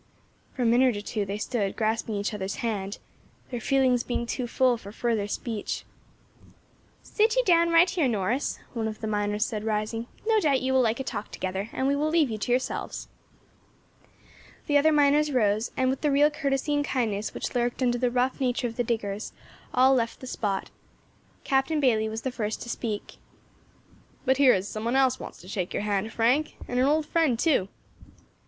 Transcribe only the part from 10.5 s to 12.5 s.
you will like a talk together, and we will leave you